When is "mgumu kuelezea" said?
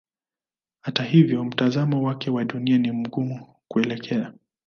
2.91-4.33